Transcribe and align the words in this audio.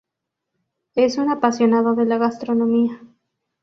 Es 0.95 1.19
un 1.19 1.29
apasionado 1.31 1.93
de 1.93 2.05
la 2.05 2.17
gastronomía. 2.17 3.01